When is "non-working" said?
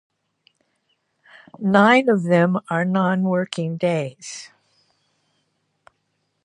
2.83-3.77